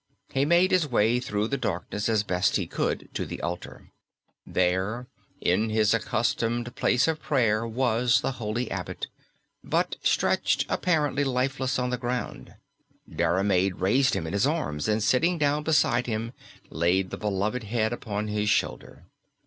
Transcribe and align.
He 0.33 0.45
made 0.45 0.71
his 0.71 0.87
way 0.87 1.19
through 1.19 1.47
the 1.49 1.59
darkness 1.59 2.09
as 2.09 2.23
best 2.23 2.55
he 2.55 2.65
could 2.65 3.07
to 3.13 3.23
the 3.23 3.39
altar. 3.41 3.91
There 4.47 5.05
in 5.39 5.69
his 5.69 5.93
accustomed 5.93 6.75
place 6.75 7.07
of 7.07 7.21
prayer 7.21 7.67
was 7.67 8.21
the 8.21 8.31
holy 8.31 8.71
abbot, 8.71 9.05
but 9.63 9.97
stretched 10.01 10.65
apparently 10.69 11.23
lifeless 11.23 11.77
on 11.77 11.91
the 11.91 11.99
ground. 11.99 12.55
Diarmaid 13.15 13.75
raised 13.75 14.15
him 14.15 14.25
in 14.25 14.33
his 14.33 14.47
arms, 14.47 14.87
and 14.87 15.03
sitting 15.03 15.37
down 15.37 15.61
beside 15.61 16.07
him 16.07 16.33
laid 16.71 17.11
the 17.11 17.15
beloved 17.17 17.65
head 17.65 17.93
upon 17.93 18.27
his 18.27 18.49
shoulder. 18.49 19.05